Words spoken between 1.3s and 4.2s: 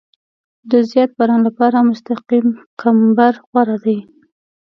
لپاره مستقیم کمبر غوره دی